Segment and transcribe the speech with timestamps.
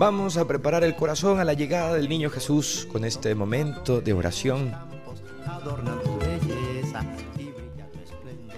[0.00, 4.14] Vamos a preparar el corazón a la llegada del niño Jesús con este momento de
[4.14, 4.72] oración.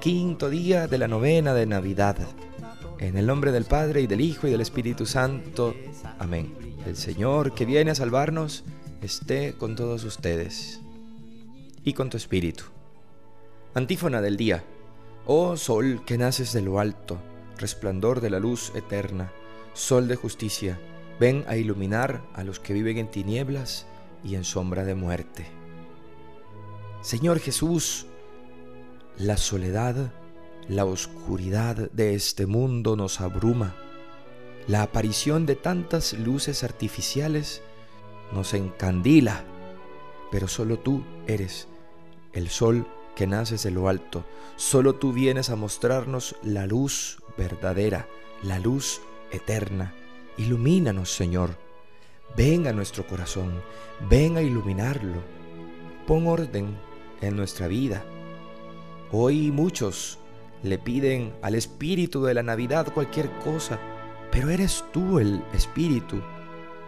[0.00, 2.16] Quinto día de la novena de Navidad.
[2.98, 5.76] En el nombre del Padre y del Hijo y del Espíritu Santo.
[6.18, 6.52] Amén.
[6.84, 8.64] El Señor que viene a salvarnos
[9.00, 10.80] esté con todos ustedes
[11.84, 12.64] y con tu espíritu.
[13.74, 14.64] Antífona del día.
[15.24, 17.16] Oh sol que naces de lo alto,
[17.58, 19.30] resplandor de la luz eterna,
[19.72, 20.80] sol de justicia,
[21.18, 23.86] ven a iluminar a los que viven en tinieblas
[24.24, 25.46] y en sombra de muerte.
[27.02, 28.06] Señor Jesús,
[29.16, 30.12] la soledad,
[30.68, 33.74] la oscuridad de este mundo nos abruma.
[34.66, 37.62] La aparición de tantas luces artificiales
[38.32, 39.44] nos encandila,
[40.30, 41.68] pero solo tú eres
[42.32, 44.24] el sol que naces de lo alto.
[44.56, 48.06] Solo tú vienes a mostrarnos la luz verdadera,
[48.42, 49.00] la luz
[49.32, 49.94] eterna.
[50.38, 51.50] Ilumínanos, Señor.
[52.36, 53.60] Ven a nuestro corazón,
[54.08, 55.22] ven a iluminarlo.
[56.06, 56.78] Pon orden
[57.20, 58.04] en nuestra vida.
[59.10, 60.18] Hoy muchos
[60.62, 63.80] le piden al Espíritu de la Navidad cualquier cosa,
[64.30, 66.20] pero eres tú el Espíritu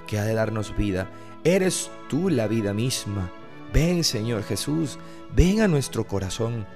[0.06, 1.11] que ha de darnos vida.
[1.43, 3.33] Eres tú la vida misma.
[3.73, 4.98] Ven, Señor Jesús,
[5.34, 6.67] ven a nuestro corazón.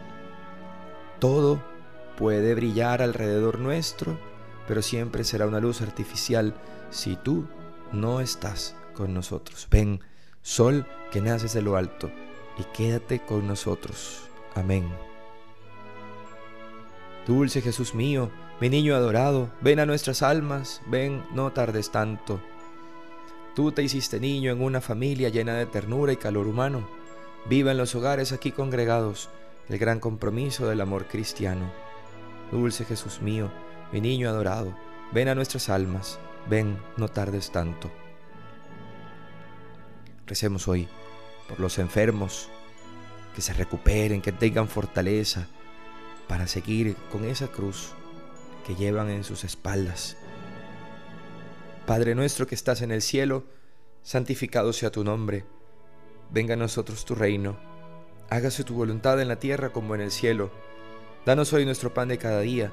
[1.20, 1.62] Todo
[2.16, 4.18] puede brillar alrededor nuestro,
[4.66, 6.54] pero siempre será una luz artificial
[6.90, 7.46] si tú
[7.92, 9.68] no estás con nosotros.
[9.70, 10.00] Ven,
[10.42, 12.10] sol que naces de lo alto,
[12.58, 14.28] y quédate con nosotros.
[14.54, 14.88] Amén.
[17.26, 22.40] Dulce Jesús mío, mi niño adorado, ven a nuestras almas, ven, no tardes tanto.
[23.54, 26.86] Tú te hiciste niño en una familia llena de ternura y calor humano.
[27.48, 29.30] Viva en los hogares aquí congregados
[29.68, 31.70] el gran compromiso del amor cristiano.
[32.50, 33.50] Dulce Jesús mío,
[33.92, 34.76] mi niño adorado,
[35.12, 36.18] ven a nuestras almas,
[36.48, 37.90] ven, no tardes tanto.
[40.26, 40.88] Recemos hoy
[41.48, 42.48] por los enfermos,
[43.34, 45.48] que se recuperen, que tengan fortaleza
[46.28, 47.92] para seguir con esa cruz
[48.66, 50.16] que llevan en sus espaldas
[51.86, 53.44] Padre nuestro que estás en el cielo,
[54.02, 55.44] santificado sea tu nombre.
[56.30, 57.58] Venga a nosotros tu reino.
[58.30, 60.50] Hágase tu voluntad en la tierra como en el cielo.
[61.26, 62.72] Danos hoy nuestro pan de cada día.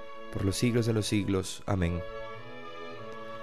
[0.31, 1.63] por los siglos de los siglos.
[1.65, 2.01] Amén.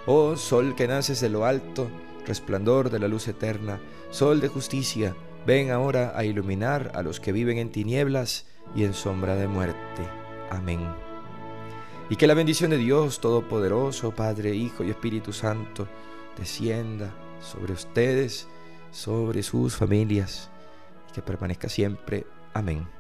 [0.06, 1.88] Oh Sol que naces de lo alto,
[2.26, 5.14] resplandor de la luz eterna, Sol de justicia,
[5.46, 10.02] ven ahora a iluminar a los que viven en tinieblas y en sombra de muerte.
[10.50, 10.80] Amén.
[12.10, 15.86] Y que la bendición de Dios Todopoderoso, Padre, Hijo y Espíritu Santo,
[16.38, 18.48] descienda sobre ustedes,
[18.90, 20.48] sobre sus familias,
[21.10, 22.26] y que permanezca siempre.
[22.54, 22.97] Amén.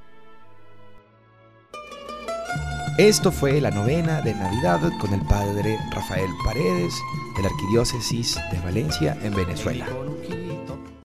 [2.98, 6.92] Esto fue la novena de Navidad con el Padre Rafael Paredes
[7.36, 9.86] de la Arquidiócesis de Valencia en Venezuela.